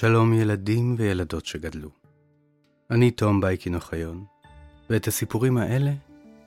[0.00, 1.88] שלום ילדים וילדות שגדלו.
[2.90, 4.24] אני תום בייקין אוחיון,
[4.90, 5.90] ואת הסיפורים האלה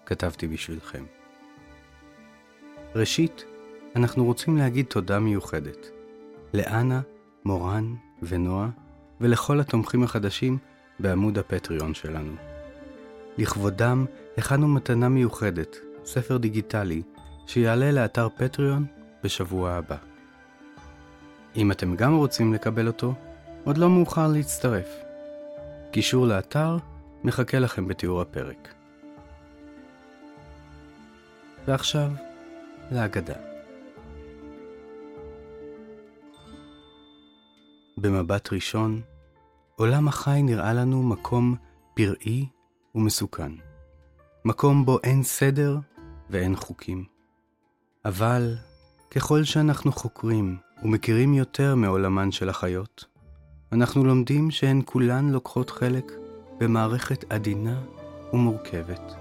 [0.06, 1.04] כתבתי בשבילכם.
[2.96, 3.46] ראשית,
[3.96, 5.88] אנחנו רוצים להגיד תודה מיוחדת
[6.54, 7.02] לאנה,
[7.46, 8.70] מורן ונועה,
[9.22, 10.58] ולכל התומכים החדשים
[11.00, 12.34] בעמוד הפטריון שלנו.
[13.38, 14.06] לכבודם
[14.38, 15.76] הכנו מתנה מיוחדת,
[16.06, 17.02] ספר דיגיטלי,
[17.48, 18.86] שיעלה לאתר פטריון
[19.24, 19.98] בשבוע הבא.
[21.56, 23.14] אם אתם גם רוצים לקבל אותו,
[23.64, 24.88] עוד לא מאוחר להצטרף.
[25.92, 26.78] קישור לאתר
[27.24, 28.74] מחכה לכם בתיאור הפרק.
[31.68, 32.12] ועכשיו,
[32.92, 33.36] להגדה.
[37.98, 39.02] במבט ראשון,
[39.76, 41.56] עולם החי נראה לנו מקום
[41.94, 42.46] פראי
[42.96, 43.52] ומסוכן.
[44.46, 45.78] מקום בו אין סדר
[46.30, 47.06] ואין חוקים.
[48.06, 48.56] אבל
[49.12, 53.11] ככל שאנחנו חוקרים ומכירים יותר מעולמן של החיות,
[53.74, 56.12] אנחנו לומדים שהן כולן לוקחות חלק
[56.58, 57.82] במערכת עדינה
[58.34, 59.14] ומורכבת,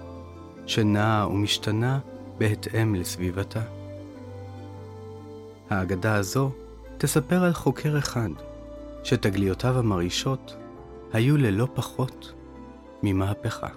[0.66, 1.98] שנעה ומשתנה
[2.38, 3.60] בהתאם לסביבתה.
[5.70, 6.50] האגדה הזו
[6.98, 8.28] תספר על חוקר אחד,
[9.04, 10.56] שתגליותיו המרעישות
[11.12, 12.32] היו ללא פחות
[13.02, 13.68] ממהפכה.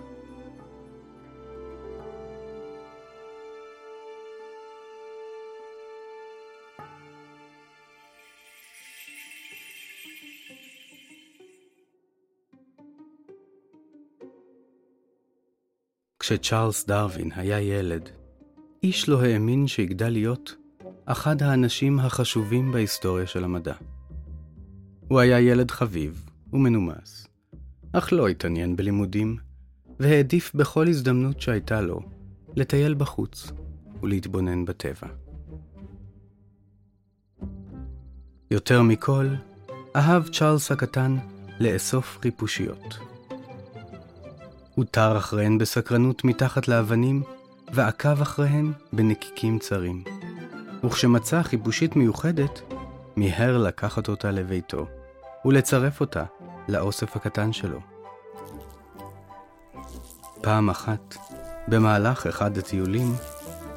[16.23, 18.09] כשצ'ארלס דרווין היה ילד,
[18.83, 20.55] איש לא האמין שיגדל להיות
[21.05, 23.73] אחד האנשים החשובים בהיסטוריה של המדע.
[25.07, 27.27] הוא היה ילד חביב ומנומס,
[27.93, 29.37] אך לא התעניין בלימודים,
[29.99, 32.01] והעדיף בכל הזדמנות שהייתה לו
[32.55, 33.51] לטייל בחוץ
[34.03, 35.07] ולהתבונן בטבע.
[38.51, 39.27] יותר מכל,
[39.95, 41.17] אהב צ'ארלס הקטן
[41.59, 43.12] לאסוף חיפושיות.
[44.75, 47.23] הוא טר אחריהן בסקרנות מתחת לאבנים,
[47.73, 50.03] ועקב אחריהן בנקיקים צרים.
[50.83, 52.61] וכשמצא חיפושית מיוחדת,
[53.15, 54.87] מיהר לקחת אותה לביתו,
[55.45, 56.23] ולצרף אותה
[56.67, 57.79] לאוסף הקטן שלו.
[60.41, 61.15] פעם אחת,
[61.67, 63.15] במהלך אחד הטיולים,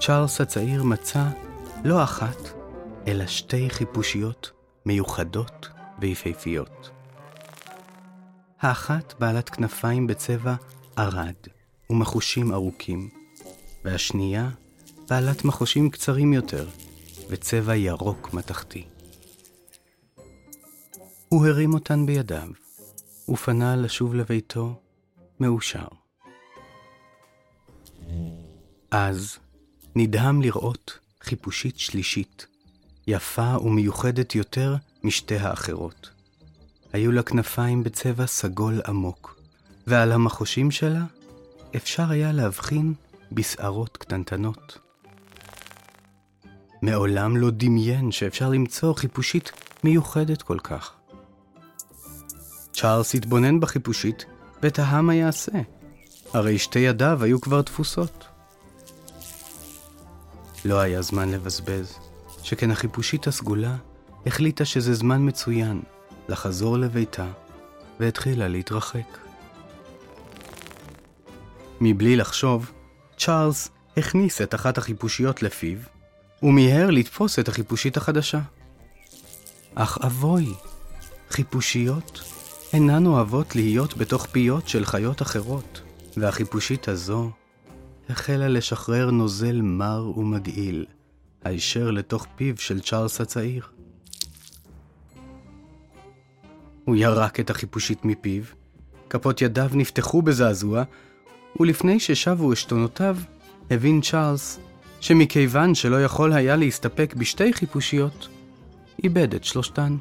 [0.00, 1.24] צ'ארלס הצעיר מצא
[1.84, 2.38] לא אחת,
[3.06, 4.50] אלא שתי חיפושיות
[4.86, 5.68] מיוחדות
[5.98, 6.90] ויפהפיות.
[8.60, 10.54] האחת בעלת כנפיים בצבע
[10.96, 11.34] ערד
[11.90, 13.08] ומחושים ארוכים,
[13.84, 14.50] והשנייה
[15.10, 16.68] בעלת מחושים קצרים יותר
[17.28, 18.84] וצבע ירוק מתכתי.
[21.28, 22.48] הוא הרים אותן בידיו,
[23.28, 24.80] ופנה לשוב לביתו
[25.40, 25.86] מאושר.
[28.90, 29.38] אז
[29.96, 32.46] נדהם לראות חיפושית שלישית,
[33.06, 36.10] יפה ומיוחדת יותר משתי האחרות.
[36.92, 39.35] היו לה כנפיים בצבע סגול עמוק,
[39.86, 41.04] ועל המחושים שלה
[41.76, 42.94] אפשר היה להבחין
[43.32, 44.78] בשערות קטנטנות.
[46.82, 49.52] מעולם לא דמיין שאפשר למצוא חיפושית
[49.84, 50.92] מיוחדת כל כך.
[52.72, 54.24] צ'ארלס התבונן בחיפושית
[54.62, 55.52] ותהה מה יעשה,
[56.32, 58.24] הרי שתי ידיו היו כבר תפוסות.
[60.64, 61.98] לא היה זמן לבזבז,
[62.42, 63.76] שכן החיפושית הסגולה
[64.26, 65.82] החליטה שזה זמן מצוין
[66.28, 67.26] לחזור לביתה
[68.00, 69.25] והתחילה להתרחק.
[71.80, 72.72] מבלי לחשוב,
[73.18, 75.78] צ'ארלס הכניס את אחת החיפושיות לפיו,
[76.42, 78.40] ומיהר לתפוס את החיפושית החדשה.
[79.74, 80.54] אך אבוי,
[81.30, 82.20] חיפושיות
[82.72, 85.80] אינן אוהבות להיות בתוך פיות של חיות אחרות,
[86.16, 87.30] והחיפושית הזו
[88.08, 90.86] החלה לשחרר נוזל מר ומגעיל,
[91.44, 93.66] הישר לתוך פיו של צ'ארלס הצעיר.
[96.84, 98.42] הוא ירק את החיפושית מפיו,
[99.10, 100.82] כפות ידיו נפתחו בזעזוע,
[101.60, 103.16] ולפני ששבו עשתונותיו,
[103.70, 104.60] הבין צ'ארלס
[105.00, 108.28] שמכיוון שלא יכול היה להסתפק בשתי חיפושיות,
[109.04, 109.96] איבד את שלושתן.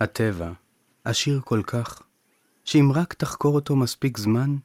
[0.00, 0.52] הטבע
[1.04, 2.02] עשיר כל כך,
[2.64, 4.56] שאם רק תחקור אותו מספיק זמן,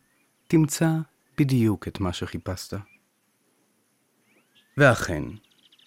[0.48, 0.90] תמצא
[1.38, 2.97] בדיוק את מה שחיפשת.
[4.78, 5.24] ואכן,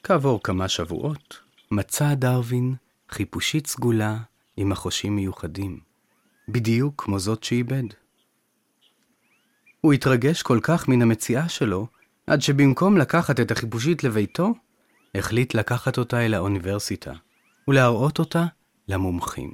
[0.03, 1.39] כעבור כמה שבועות,
[1.71, 2.75] מצא דרווין
[3.11, 4.19] חיפושית סגולה
[4.57, 5.81] עם מחושים מיוחדים,
[6.49, 7.83] בדיוק כמו זאת שאיבד.
[9.81, 11.87] הוא התרגש כל כך מן המציאה שלו,
[12.27, 14.55] עד שבמקום לקחת את החיפושית לביתו,
[15.15, 17.13] החליט לקחת אותה אל האוניברסיטה,
[17.69, 18.47] ולהראות אותה
[18.89, 19.53] למומחים.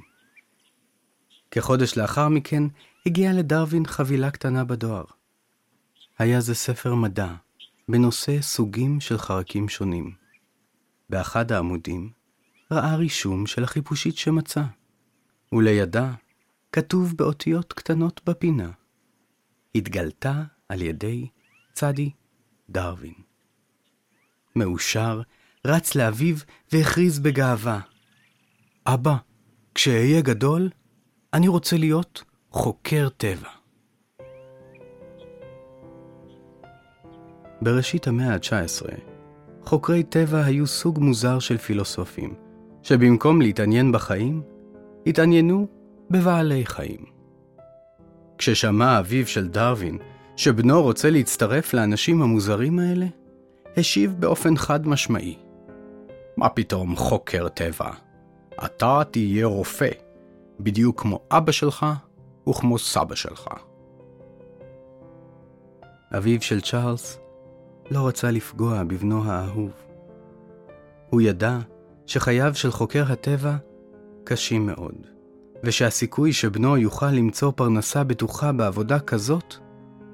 [1.51, 2.63] כחודש לאחר מכן,
[3.05, 5.05] הגיעה לדרווין חבילה קטנה בדואר.
[6.19, 7.33] היה זה ספר מדע,
[7.89, 10.11] בנושא סוגים של חרקים שונים.
[11.09, 12.11] באחד העמודים
[12.71, 14.63] ראה רישום של החיפושית שמצא,
[15.53, 16.13] ולידה
[16.71, 18.71] כתוב באותיות קטנות בפינה,
[19.75, 21.27] התגלתה על ידי
[21.73, 22.11] צדי
[22.69, 23.13] דרווין.
[24.55, 25.21] מאושר,
[25.65, 26.35] רץ לאביו
[26.71, 27.79] והכריז בגאווה,
[28.85, 29.15] אבא,
[29.75, 30.69] כשאהיה גדול,
[31.33, 33.56] אני רוצה להיות חוקר טבע.
[37.61, 38.91] בראשית המאה ה-19,
[39.63, 42.33] חוקרי טבע היו סוג מוזר של פילוסופים,
[42.83, 44.41] שבמקום להתעניין בחיים,
[45.07, 45.67] התעניינו
[46.09, 47.05] בבעלי חיים.
[48.37, 49.97] כששמע אביו של דרווין
[50.35, 53.05] שבנו רוצה להצטרף לאנשים המוזרים האלה,
[53.77, 55.37] השיב באופן חד משמעי:
[56.37, 57.89] מה פתאום חוקר טבע?
[58.65, 59.89] אתה תהיה רופא,
[60.59, 61.85] בדיוק כמו אבא שלך
[62.49, 63.47] וכמו סבא שלך.
[66.17, 67.19] אביו של צ'ארלס
[67.91, 69.71] לא רצה לפגוע בבנו האהוב.
[71.09, 71.59] הוא ידע
[72.05, 73.55] שחייו של חוקר הטבע
[74.23, 75.07] קשים מאוד,
[75.63, 79.55] ושהסיכוי שבנו יוכל למצוא פרנסה בטוחה בעבודה כזאת,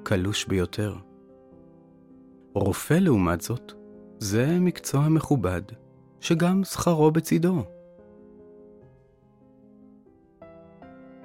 [0.02, 0.94] קלוש ביותר.
[2.54, 3.72] רופא, לעומת זאת,
[4.18, 5.62] זה מקצוע מכובד,
[6.20, 7.64] שגם שכרו בצידו.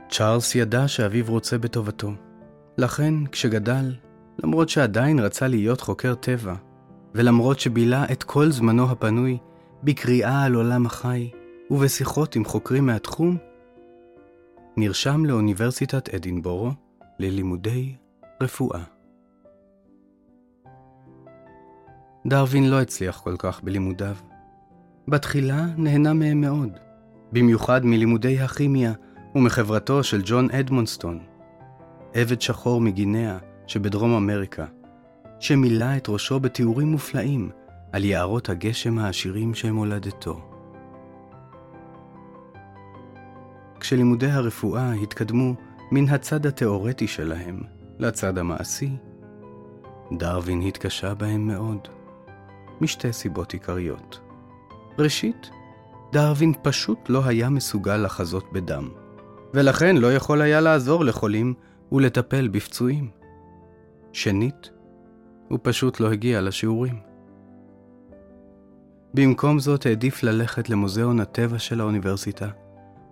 [0.10, 2.12] צ'ארלס ידע שאביו רוצה בטובתו,
[2.78, 3.94] לכן כשגדל,
[4.44, 6.54] למרות שעדיין רצה להיות חוקר טבע,
[7.16, 9.38] ולמרות שבילה את כל זמנו הפנוי
[9.84, 11.30] בקריאה על עולם החי
[11.72, 13.38] ובשיחות עם חוקרים מהתחום,
[14.78, 16.72] נרשם לאוניברסיטת אדינבורו
[17.20, 17.96] ללימודי
[18.44, 18.84] רפואה.
[22.28, 24.16] דרווין לא הצליח כל כך בלימודיו.
[25.08, 26.70] בתחילה נהנה מהם מאוד,
[27.32, 28.94] במיוחד מלימודי הכימיה
[29.36, 31.20] ומחברתו של ג'ון אדמונסטון,
[32.14, 33.38] עבד שחור מגינאה
[33.70, 34.66] שבדרום אמריקה,
[35.40, 37.50] שמילא את ראשו בתיאורים מופלאים
[37.92, 40.42] על יערות הגשם העשירים של מולדתו.
[43.80, 45.54] כשלימודי הרפואה התקדמו
[45.92, 47.62] מן הצד התאורטי שלהם
[48.00, 48.90] לצד המעשי,
[50.18, 51.88] דרווין התקשה בהם מאוד,
[52.82, 54.20] משתי סיבות עיקריות.
[55.00, 55.50] ראשית,
[56.12, 58.90] דרווין פשוט לא היה מסוגל לחזות בדם,
[59.54, 61.54] ולכן לא יכול היה לעזור לחולים
[61.92, 63.19] ולטפל בפצועים.
[64.14, 64.70] שנית,
[65.48, 67.00] הוא פשוט לא הגיע לשיעורים.
[69.14, 72.50] במקום זאת העדיף ללכת למוזיאון הטבע של האוניברסיטה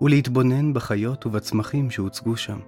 [0.01, 2.59] ולהתבונן בחיות ובצמחים שהוצגו שם.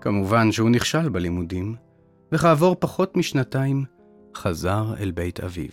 [0.00, 1.76] כמובן שהוא נכשל בלימודים,
[2.32, 3.84] וכעבור פחות משנתיים
[4.36, 5.70] חזר אל בית אביו.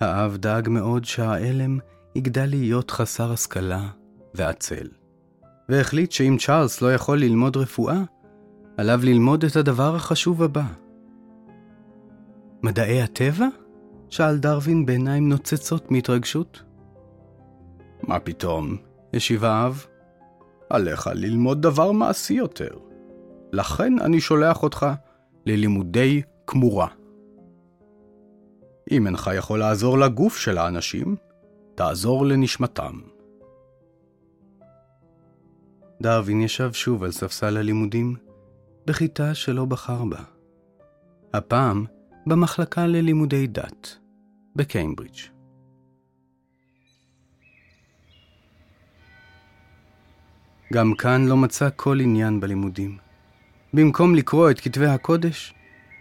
[0.00, 1.78] האב דאג מאוד שהעלם
[2.14, 3.88] יגדל להיות חסר השכלה
[4.34, 4.88] ועצל,
[5.68, 8.02] והחליט שאם צ'ארלס לא יכול ללמוד רפואה,
[8.76, 10.64] עליו ללמוד את הדבר החשוב הבא.
[12.62, 13.46] מדעי הטבע?
[14.10, 16.62] שאל דרווין בעיניים נוצצות מהתרגשות.
[18.02, 18.76] מה פתאום?
[19.14, 19.86] השיב האב.
[20.70, 22.70] עליך ללמוד דבר מעשי יותר.
[23.52, 24.86] לכן אני שולח אותך
[25.46, 26.88] ללימודי כמורה.
[28.90, 31.16] אם אינך יכול לעזור לגוף של האנשים,
[31.74, 33.00] תעזור לנשמתם.
[36.02, 38.16] דרווין ישב שוב על ספסל הלימודים,
[38.86, 40.22] בכיתה שלא בחר בה.
[41.34, 41.84] הפעם
[42.26, 43.96] במחלקה ללימודי דת,
[44.56, 45.18] בקיימברידג'.
[50.72, 52.98] גם כאן לא מצא כל עניין בלימודים.
[53.74, 55.54] במקום לקרוא את כתבי הקודש,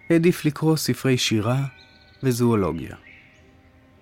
[0.10, 1.66] העדיף לקרוא ספרי שירה
[2.24, 2.96] וזואולוגיה.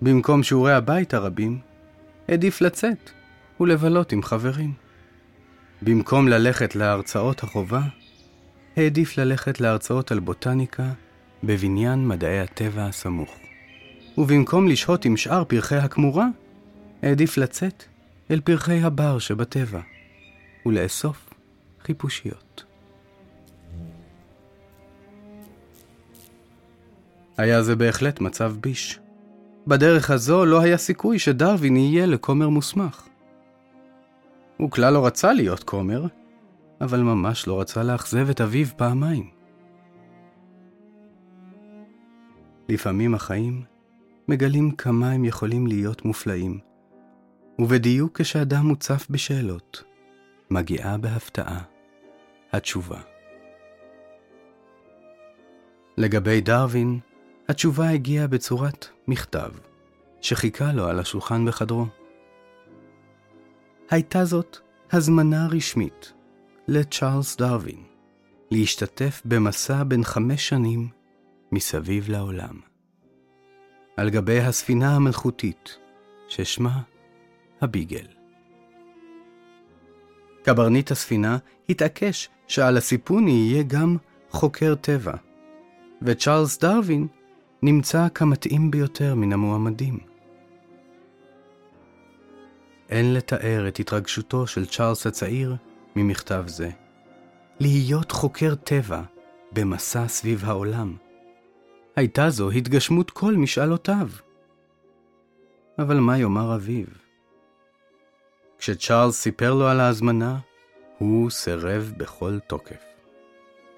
[0.02, 1.60] במקום שיעורי הבית הרבים,
[2.28, 3.10] העדיף לצאת
[3.60, 4.87] ולבלות עם חברים.
[5.82, 7.82] במקום ללכת להרצאות החובה,
[8.78, 10.90] העדיף ללכת להרצאות על בוטניקה
[11.44, 13.38] בבניין מדעי הטבע הסמוך.
[14.18, 16.28] ובמקום לשהות עם שאר פרחי הכמורה,
[17.04, 17.84] העדיף לצאת
[18.32, 19.82] אל פרחי הבר שבטבע,
[20.66, 21.30] ולאסוף
[21.82, 22.64] חיפושיות.
[27.38, 29.00] היה זה בהחלט מצב ביש.
[29.68, 33.08] בדרך הזו לא היה סיכוי שדרווין יהיה לכומר מוסמך.
[34.58, 36.06] הוא כלל לא רצה להיות כומר,
[36.82, 39.30] אבל ממש לא רצה לאכזב את אביו פעמיים.
[42.70, 43.64] לפעמים החיים
[44.28, 46.60] מגלים כמה הם יכולים להיות מופלאים,
[47.60, 49.84] ובדיוק כשאדם מוצף בשאלות,
[50.52, 51.62] מגיעה בהפתעה
[52.52, 53.00] התשובה.
[55.98, 57.00] לגבי דרווין,
[57.50, 59.52] התשובה הגיעה בצורת מכתב,
[60.22, 61.86] שחיכה לו על השולחן בחדרו.
[63.90, 64.58] הייתה זאת
[64.92, 66.14] הזמנה רשמית
[66.68, 67.84] לצ'ארלס דרווין
[68.52, 70.88] להשתתף במסע בן חמש שנים
[71.52, 72.60] מסביב לעולם.
[73.98, 75.78] על גבי הספינה המלכותית,
[76.28, 76.82] ששמה
[77.62, 78.08] הביגל.
[80.44, 81.38] קברניט הספינה
[81.70, 83.98] התעקש שעל הסיפון יהיה גם
[84.30, 85.16] חוקר טבע,
[86.02, 87.08] וצ'ארלס דרווין
[87.62, 90.07] נמצא כמתאים ביותר מן המועמדים.
[92.90, 95.56] אין לתאר את התרגשותו של צ'ארלס הצעיר
[95.96, 96.70] ממכתב זה.
[97.60, 99.02] להיות חוקר טבע
[99.52, 100.96] במסע סביב העולם.
[101.96, 104.08] הייתה זו התגשמות כל משאלותיו.
[105.80, 106.86] אבל מה יאמר אביו?
[108.58, 110.38] כשצ'ארלס סיפר לו על ההזמנה,
[110.98, 112.84] הוא סירב בכל תוקף.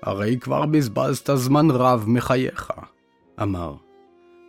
[0.01, 2.71] הרי כבר בזבזת זמן רב מחייך,
[3.41, 3.75] אמר.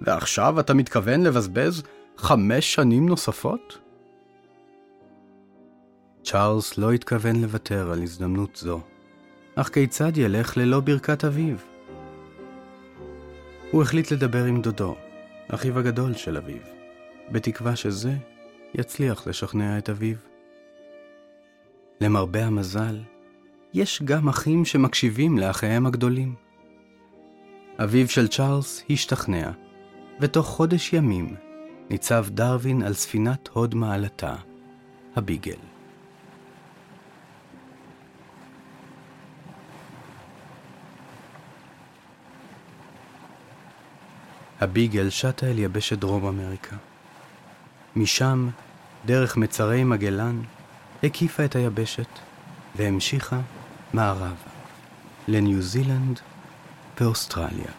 [0.01, 1.83] ועכשיו אתה מתכוון לבזבז
[2.17, 3.79] חמש שנים נוספות?
[6.31, 8.81] צ'ארלס לא התכוון לוותר על הזדמנות זו,
[9.55, 11.57] אך כיצד ילך ללא ברכת אביו?
[13.71, 14.97] הוא החליט לדבר עם דודו,
[15.49, 16.63] אחיו הגדול של אביו,
[17.33, 18.13] בתקווה שזה
[18.75, 20.17] יצליח לשכנע את אביו.
[22.01, 22.99] למרבה המזל,
[23.75, 26.35] יש גם אחים שמקשיבים לאחיהם הגדולים.
[27.83, 29.51] אביו של צ'ארלס השתכנע,
[30.21, 31.37] ותוך חודש ימים
[31.91, 34.35] ניצב דרווין על ספינת הוד מעלתה,
[35.17, 35.70] הביגל.
[44.61, 46.77] הביגל שטה אל יבשת דרום אמריקה.
[47.97, 48.49] משם,
[49.07, 50.41] דרך מצרי מגלן,
[51.03, 52.09] הקיפה את היבשת
[52.77, 53.41] והמשיכה
[53.93, 54.51] מערבה,
[55.29, 56.21] לניו זילנד
[57.01, 57.73] ואוסטרליה.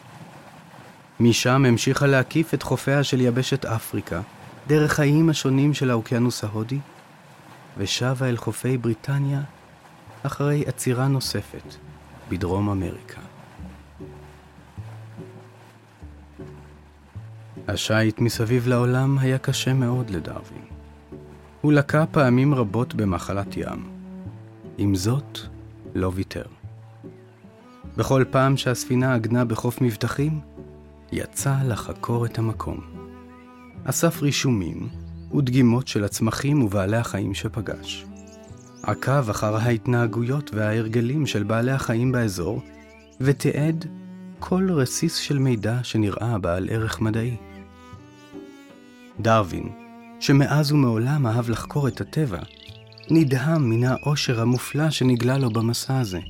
[1.20, 4.20] משם המשיכה להקיף את חופיה של יבשת אפריקה,
[4.66, 6.78] דרך האיים השונים של האוקיינוס ההודי,
[7.78, 9.40] ושבה אל חופי בריטניה
[10.22, 11.74] אחרי עצירה נוספת
[12.28, 13.20] בדרום אמריקה.
[17.68, 20.62] השיט מסביב לעולם היה קשה מאוד לדרווין.
[21.60, 23.90] הוא לקה פעמים רבות במחלת ים.
[24.78, 25.38] עם זאת,
[25.94, 26.44] לא ויתר.
[27.96, 30.40] בכל פעם שהספינה עגנה בחוף מבטחים,
[31.12, 32.80] יצא לחקור את המקום.
[33.84, 34.88] אסף רישומים
[35.34, 38.06] ודגימות של הצמחים ובעלי החיים שפגש.
[38.82, 42.62] עקב אחר ההתנהגויות וההרגלים של בעלי החיים באזור,
[43.20, 43.86] ותיעד
[44.38, 47.36] כל רסיס של מידע שנראה בעל ערך מדעי.
[49.22, 49.68] דרווין,
[50.20, 52.38] שמאז ומעולם אהב לחקור את הטבע,
[53.10, 56.20] נדהם מן העושר המופלא שנגלה לו במסע הזה.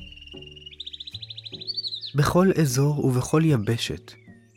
[2.15, 4.13] בכל אזור ובכל יבשת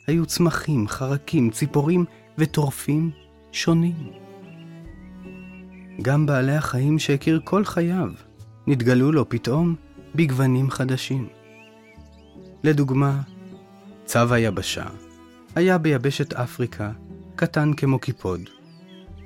[0.06, 2.04] היו צמחים, חרקים, ציפורים
[2.38, 3.10] וטורפים
[3.52, 4.10] שונים.
[6.02, 8.10] גם בעלי החיים שהכיר כל חייו
[8.66, 9.74] נתגלו לו פתאום
[10.14, 11.28] בגוונים חדשים.
[12.64, 13.20] לדוגמה,
[14.04, 14.84] צו היבשה
[15.54, 16.90] היה ביבשת אפריקה
[17.36, 18.40] קטן כמו קיפוד,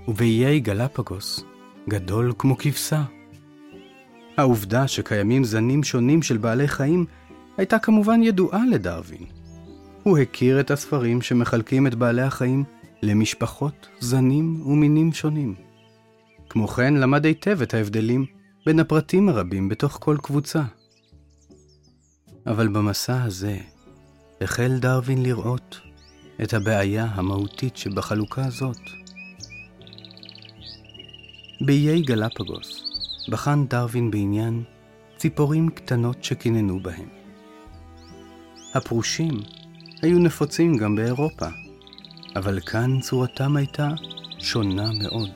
[0.08, 1.44] ובאיי גלפגוס
[1.88, 3.02] גדול כמו כבשה.
[4.36, 7.06] העובדה שקיימים זנים שונים של בעלי חיים
[7.56, 9.24] הייתה כמובן ידועה לדרווין.
[10.02, 12.64] הוא הכיר את הספרים שמחלקים את בעלי החיים
[13.02, 15.54] למשפחות, זנים ומינים שונים.
[16.48, 18.26] כמו כן, למד היטב את ההבדלים
[18.66, 20.62] בין הפרטים הרבים בתוך כל קבוצה.
[22.46, 23.58] אבל במסע הזה
[24.40, 25.80] החל דרווין לראות
[26.42, 28.80] את הבעיה המהותית שבחלוקה הזאת.
[31.60, 32.82] באיי גלפגוס
[33.28, 34.62] בחן דרווין בעניין
[35.16, 37.08] ציפורים קטנות שקיננו בהם.
[38.74, 39.40] הפרושים
[40.02, 41.46] היו נפוצים גם באירופה,
[42.36, 43.88] אבל כאן צורתם הייתה
[44.38, 45.30] שונה מאוד.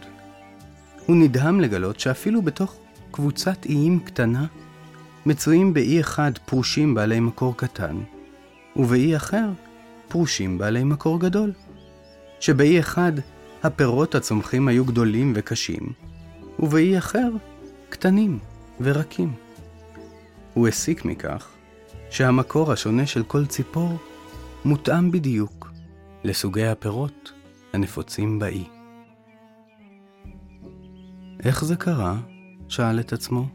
[1.06, 2.76] הוא נדהם לגלות שאפילו בתוך
[3.10, 4.46] קבוצת איים קטנה,
[5.26, 7.96] מצויים באי אחד פרושים בעלי מקור קטן,
[8.76, 9.48] ובאי אחר
[10.14, 11.52] פרושים בעלי מקור גדול.
[12.40, 13.12] שבאי אחד
[13.62, 15.92] הפירות הצומחים היו גדולים וקשים,
[16.58, 17.28] ובאי אחר
[17.88, 18.38] קטנים
[18.80, 19.32] ורקים.
[20.54, 21.48] הוא הסיק מכך
[22.10, 23.98] שהמקור השונה של כל ציפור
[24.64, 25.72] מותאם בדיוק
[26.24, 27.32] לסוגי הפירות
[27.72, 28.64] הנפוצים באי.
[31.44, 32.16] איך זה קרה?
[32.68, 33.48] שאל את עצמו.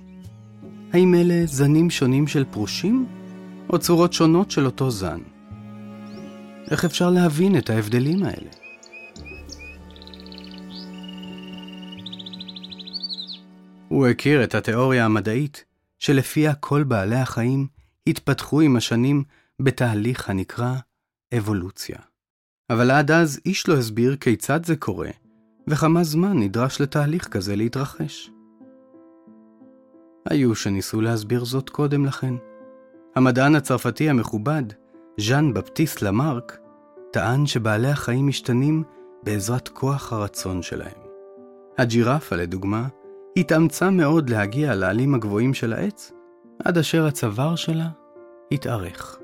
[0.93, 3.05] האם אלה זנים שונים של פרושים,
[3.69, 5.19] או צורות שונות של אותו זן?
[6.71, 8.49] איך אפשר להבין את ההבדלים האלה?
[13.87, 15.63] הוא הכיר את התיאוריה המדעית
[15.99, 17.67] שלפיה כל בעלי החיים
[18.07, 19.23] התפתחו עם השנים
[19.59, 20.75] בתהליך הנקרא
[21.37, 21.97] אבולוציה.
[22.69, 25.09] אבל עד אז איש לא הסביר כיצד זה קורה,
[25.67, 28.29] וכמה זמן נדרש לתהליך כזה להתרחש.
[30.29, 32.33] היו שניסו להסביר זאת קודם לכן.
[33.15, 34.63] המדען הצרפתי המכובד,
[35.19, 36.58] ז'אן בפטיסט למרק,
[37.11, 38.83] טען שבעלי החיים משתנים
[39.23, 40.97] בעזרת כוח הרצון שלהם.
[41.77, 42.87] הג'ירפה, לדוגמה,
[43.37, 46.11] התאמצה מאוד להגיע לעלים הגבוהים של העץ,
[46.63, 47.89] עד אשר הצוואר שלה
[48.51, 49.19] התארך.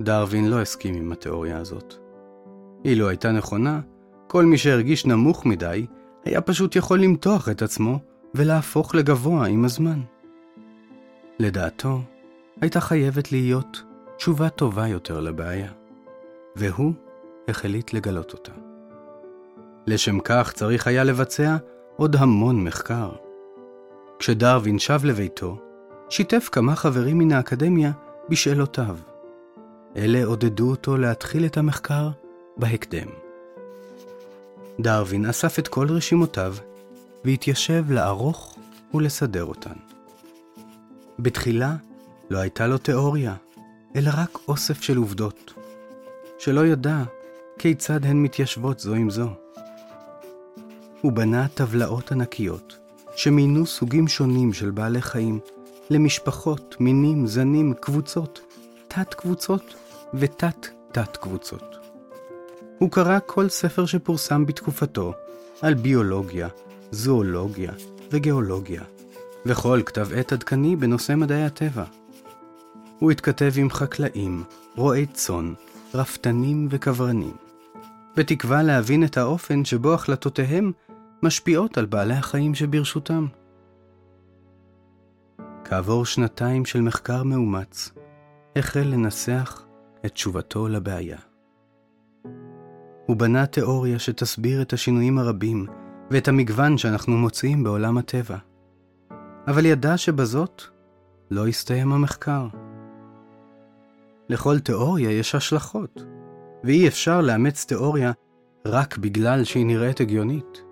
[0.00, 1.94] דרווין לא הסכים עם התיאוריה הזאת.
[2.84, 3.80] אילו הייתה נכונה,
[4.26, 5.86] כל מי שהרגיש נמוך מדי,
[6.24, 7.98] היה פשוט יכול למתוח את עצמו
[8.34, 10.00] ולהפוך לגבוה עם הזמן.
[11.38, 12.00] לדעתו,
[12.60, 13.82] הייתה חייבת להיות
[14.16, 15.70] תשובה טובה יותר לבעיה,
[16.56, 16.92] והוא
[17.48, 18.52] החליט לגלות אותה.
[19.86, 21.56] לשם כך צריך היה לבצע
[21.96, 23.10] עוד המון מחקר.
[24.18, 25.58] כשדרווין שב לביתו,
[26.10, 27.92] שיתף כמה חברים מן האקדמיה
[28.28, 28.96] בשאלותיו.
[29.96, 32.08] אלה עודדו אותו להתחיל את המחקר
[32.56, 33.08] בהקדם.
[34.80, 36.54] דרווין אסף את כל רשימותיו
[37.24, 38.58] והתיישב לערוך
[38.94, 39.74] ולסדר אותן.
[41.18, 41.76] בתחילה
[42.30, 43.34] לא הייתה לו תיאוריה,
[43.96, 45.54] אלא רק אוסף של עובדות,
[46.38, 47.02] שלא ידע
[47.58, 49.28] כיצד הן מתיישבות זו עם זו.
[51.00, 52.78] הוא בנה טבלאות ענקיות,
[53.16, 55.40] שמינו סוגים שונים של בעלי חיים
[55.90, 58.40] למשפחות, מינים, זנים, קבוצות,
[58.88, 59.74] תת-קבוצות
[60.14, 61.76] ותת-תת-קבוצות.
[62.78, 65.12] הוא קרא כל ספר שפורסם בתקופתו
[65.62, 66.48] על ביולוגיה,
[66.90, 67.72] זואולוגיה
[68.10, 68.82] וגיאולוגיה,
[69.46, 71.84] וכל כתב עת עדכני בנושא מדעי הטבע.
[72.98, 74.44] הוא התכתב עם חקלאים,
[74.76, 75.52] רועי צאן,
[75.94, 77.36] רפתנים וכוורנים,
[78.16, 80.72] בתקווה להבין את האופן שבו החלטותיהם
[81.22, 83.26] משפיעות על בעלי החיים שברשותם.
[85.64, 87.90] כעבור שנתיים של מחקר מאומץ,
[88.56, 89.62] החל לנסח
[90.06, 91.18] את תשובתו לבעיה.
[93.06, 95.66] הוא בנה תיאוריה שתסביר את השינויים הרבים
[96.10, 98.36] ואת המגוון שאנחנו מוצאים בעולם הטבע.
[99.46, 100.62] אבל ידע שבזאת
[101.30, 102.48] לא הסתיים המחקר.
[104.28, 106.04] לכל תיאוריה יש השלכות,
[106.64, 108.12] ואי אפשר לאמץ תיאוריה
[108.66, 110.62] רק בגלל שהיא נראית הגיונית.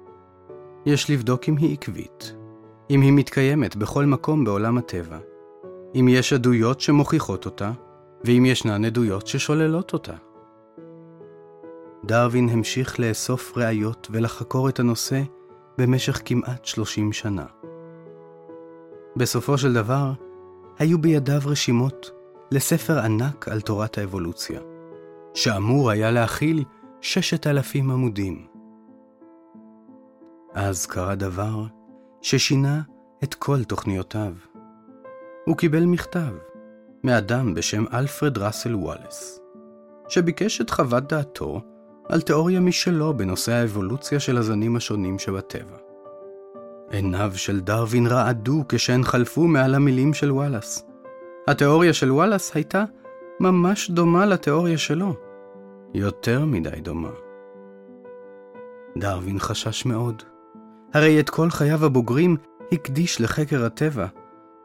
[0.87, 2.35] יש לבדוק אם היא עקבית,
[2.91, 5.19] אם היא מתקיימת בכל מקום בעולם הטבע,
[5.95, 7.73] אם יש עדויות שמוכיחות אותה,
[8.25, 10.15] ואם ישנן עדויות ששוללות אותה.
[12.05, 15.23] דרווין המשיך לאסוף ראיות ולחקור את הנושא
[15.79, 17.47] במשך כמעט 30 שנה.
[19.17, 20.13] בסופו של דבר,
[20.79, 22.11] היו בידיו רשימות
[22.55, 24.61] לספר ענק על תורת האבולוציה,
[25.35, 26.65] שאמור היה להכיל
[27.01, 28.47] ששת אלפים עמודים.
[30.53, 31.65] אז קרה דבר
[32.23, 32.83] ששינה
[33.25, 34.33] את כל תוכניותיו.
[35.47, 36.33] הוא קיבל מכתב
[37.05, 39.41] מאדם בשם אלפרד ראסל וואלס,
[40.09, 41.61] שביקש את חוות דעתו
[42.09, 45.77] על תיאוריה משלו בנושא האבולוציה של הזנים השונים שבטבע.
[46.91, 50.94] עיניו של דרווין רעדו כשהן חלפו מעל המילים של וואלאס.
[51.49, 52.85] התיאוריה של וואלאס הייתה
[53.41, 55.15] ממש דומה לתיאוריה שלו.
[55.95, 57.11] יותר מדי דומה.
[58.99, 60.23] דרווין חשש מאוד.
[60.95, 62.37] הרי את כל חייו הבוגרים
[62.73, 64.07] הקדיש לחקר הטבע,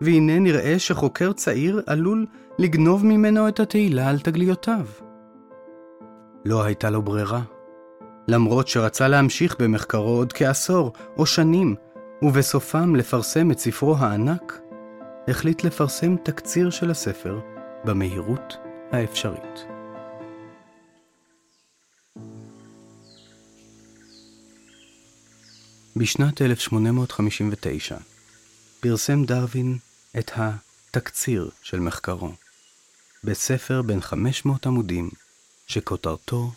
[0.01, 2.25] והנה נראה שחוקר צעיר עלול
[2.59, 4.85] לגנוב ממנו את התהילה על תגליותיו.
[6.45, 7.41] לא הייתה לו ברירה.
[8.27, 11.75] למרות שרצה להמשיך במחקרו עוד כעשור או שנים,
[12.21, 14.59] ובסופם לפרסם את ספרו הענק,
[15.29, 17.39] החליט לפרסם תקציר של הספר
[17.85, 18.53] במהירות
[18.91, 19.65] האפשרית.
[25.95, 27.97] בשנת 1859
[28.79, 29.77] פרסם דרווין
[30.19, 32.31] את התקציר של מחקרו,
[33.23, 35.09] בספר בן 500 עמודים
[35.67, 36.51] שכותרתו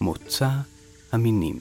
[0.00, 0.50] מוצא
[1.12, 1.58] המינים.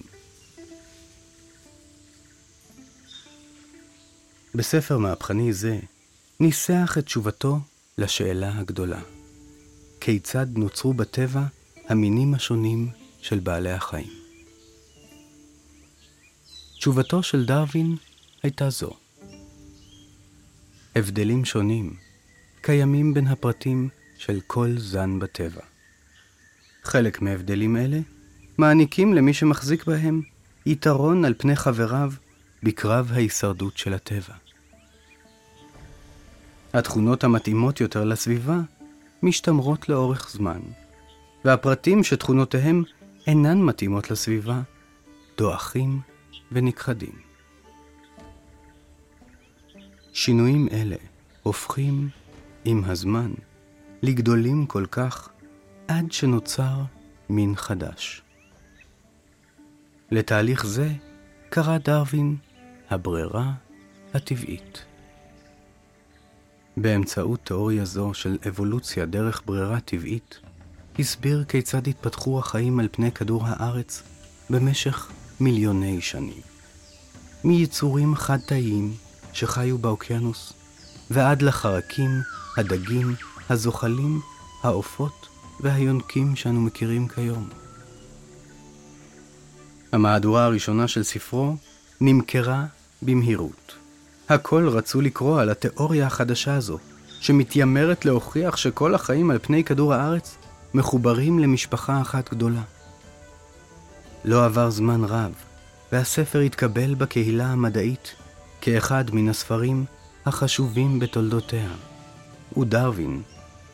[4.55, 5.79] בספר מהפכני זה
[6.43, 7.59] ניסח את תשובתו
[7.97, 8.99] לשאלה הגדולה:
[10.01, 11.43] כיצד נוצרו בטבע
[11.87, 12.89] המינים השונים
[13.21, 14.09] של בעלי החיים?
[16.77, 17.95] תשובתו של דרווין
[18.43, 18.91] הייתה זו:
[20.95, 21.95] הבדלים שונים
[22.61, 25.61] קיימים בין הפרטים של כל זן בטבע.
[26.83, 27.99] חלק מהבדלים אלה
[28.57, 30.21] מעניקים למי שמחזיק בהם
[30.65, 32.13] יתרון על פני חבריו
[32.63, 34.33] בקרב ההישרדות של הטבע.
[36.73, 38.57] התכונות המתאימות יותר לסביבה
[39.23, 40.59] משתמרות לאורך זמן,
[41.45, 42.83] והפרטים שתכונותיהם
[43.27, 44.61] אינן מתאימות לסביבה
[45.37, 45.99] דועכים
[46.51, 47.13] ונכחדים.
[50.13, 50.95] שינויים אלה
[51.43, 52.09] הופכים,
[52.65, 53.31] עם הזמן,
[54.01, 55.29] לגדולים כל כך
[55.87, 56.81] עד שנוצר
[57.29, 58.21] מין חדש.
[60.11, 60.89] לתהליך זה
[61.49, 62.35] קרא דרווין
[62.89, 63.51] הברירה
[64.13, 64.85] הטבעית.
[66.77, 70.39] באמצעות תיאוריה זו של אבולוציה דרך ברירה טבעית,
[70.99, 74.03] הסביר כיצד התפתחו החיים על פני כדור הארץ
[74.49, 76.41] במשך מיליוני שנים.
[77.43, 78.93] מיצורים חד-תאיים
[79.33, 80.53] שחיו באוקיינוס,
[81.09, 82.11] ועד לחרקים,
[82.57, 83.15] הדגים,
[83.49, 84.21] הזוחלים,
[84.63, 85.27] העופות
[85.59, 87.49] והיונקים שאנו מכירים כיום.
[89.91, 91.55] המהדורה הראשונה של ספרו
[92.01, 92.65] נמכרה
[93.01, 93.82] במהירות.
[94.29, 96.77] הכל רצו לקרוא על התיאוריה החדשה הזו,
[97.19, 100.37] שמתיימרת להוכיח שכל החיים על פני כדור הארץ
[100.73, 102.61] מחוברים למשפחה אחת גדולה.
[104.25, 105.31] לא עבר זמן רב,
[105.91, 108.15] והספר התקבל בקהילה המדעית
[108.61, 109.85] כאחד מן הספרים
[110.25, 111.69] החשובים בתולדותיה.
[112.57, 113.21] ודרווין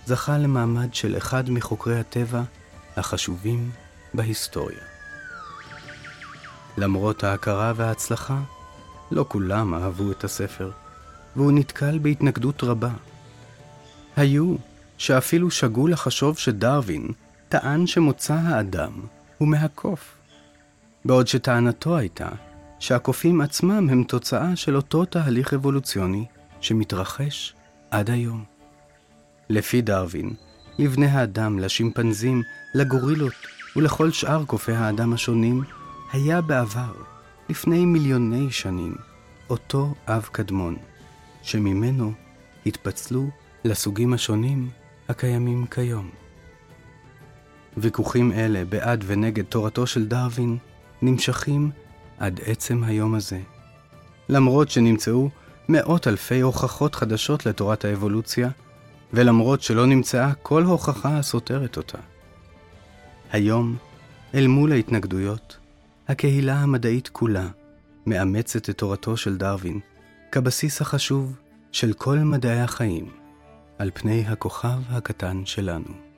[0.06, 2.42] זכה למעמד של אחד מחוקרי הטבע
[2.98, 3.72] החשובים
[4.14, 4.80] בהיסטוריה.
[6.78, 8.40] למרות ההכרה וההצלחה,
[9.12, 10.72] לא כולם אהבו את הספר,
[11.36, 12.92] והוא נתקל בהתנגדות רבה.
[14.16, 14.56] היו
[14.98, 17.08] שאפילו שגו לחשוב שדרווין
[17.50, 18.92] טען שמוצא האדם
[19.38, 20.16] הוא מהקוף,
[21.06, 22.30] בעוד שטענתו הייתה
[22.80, 26.26] שהקופים עצמם הם תוצאה של אותו תהליך אבולוציוני
[26.62, 27.54] שמתרחש
[27.92, 28.44] עד היום.
[29.50, 30.34] לפי דרווין,
[30.80, 32.44] לבני האדם, לשימפנזים,
[32.76, 33.34] לגורילות
[33.76, 35.64] ולכל שאר קופי האדם השונים,
[36.14, 36.94] היה בעבר,
[37.50, 38.96] לפני מיליוני שנים,
[39.50, 40.76] אותו אב קדמון,
[41.42, 42.14] שממנו
[42.66, 43.30] התפצלו
[43.66, 44.70] לסוגים השונים
[45.10, 46.10] הקיימים כיום.
[47.78, 50.58] ויכוחים אלה בעד ונגד תורתו של דרווין
[51.02, 51.72] נמשכים
[52.18, 53.40] עד עצם היום הזה.
[54.30, 55.30] למרות שנמצאו
[55.70, 58.50] מאות אלפי הוכחות חדשות לתורת האבולוציה,
[59.14, 61.98] ולמרות שלא נמצאה כל הוכחה הסותרת אותה.
[63.32, 63.78] היום,
[64.34, 65.59] אל מול ההתנגדויות,
[66.10, 67.48] הקהילה המדעית כולה
[68.06, 69.80] מאמצת את תורתו של דרווין
[70.32, 71.36] כבסיס החשוב
[71.72, 73.10] של כל מדעי החיים
[73.78, 76.09] על פני הכוכב הקטן שלנו.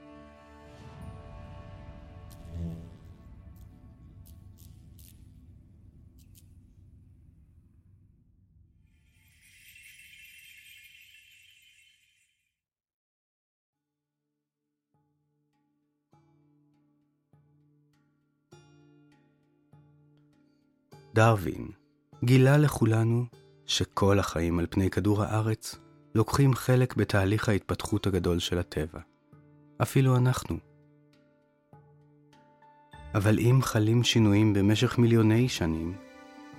[21.14, 21.68] דרווין
[22.24, 23.26] גילה לכולנו
[23.66, 25.76] שכל החיים על פני כדור הארץ
[26.16, 29.00] לוקחים חלק בתהליך ההתפתחות הגדול של הטבע.
[29.82, 30.58] אפילו אנחנו.
[33.16, 35.94] אבל אם חלים שינויים במשך מיליוני שנים,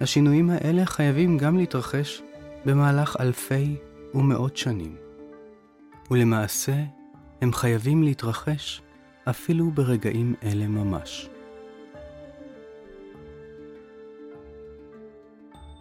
[0.01, 2.23] השינויים האלה חייבים גם להתרחש
[2.67, 3.77] במהלך אלפי
[4.15, 4.97] ומאות שנים.
[6.11, 6.85] ולמעשה,
[7.41, 8.83] הם חייבים להתרחש
[9.25, 11.29] אפילו ברגעים אלה ממש.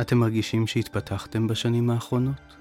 [0.02, 2.56] אתם מרגישים שהתפתחתם בשנים האחרונות?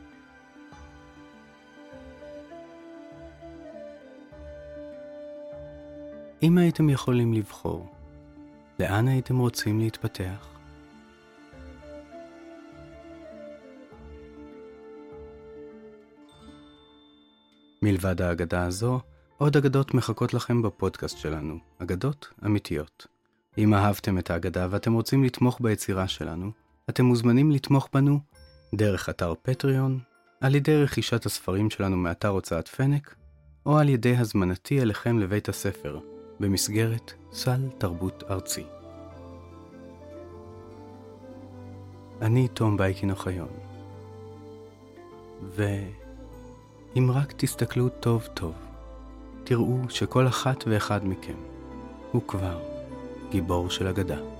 [6.43, 7.95] אם הייתם יכולים לבחור,
[8.79, 10.49] לאן הייתם רוצים להתפתח?
[17.83, 19.01] מלבד האגדה הזו,
[19.39, 23.07] עוד אגדות מחכות לכם בפודקאסט שלנו, אגדות אמיתיות.
[23.59, 26.51] אם אהבתם את האגדה ואתם רוצים לתמוך ביצירה שלנו,
[26.91, 28.21] אתם מוזמנים לתמוך בנו
[28.75, 29.99] דרך אתר פטריון,
[30.41, 33.15] על ידי רכישת הספרים שלנו מאתר הוצאת פנק,
[33.67, 35.99] או על ידי הזמנתי אליכם לבית הספר,
[36.41, 38.65] במסגרת סל תרבות ארצי.
[42.23, 43.51] אני תום בייקין אוחיון,
[45.51, 48.55] ואם רק תסתכלו טוב טוב,
[49.45, 51.37] תראו שכל אחת ואחד מכם
[52.13, 52.61] הוא כבר
[53.31, 54.40] גיבור של אגדה.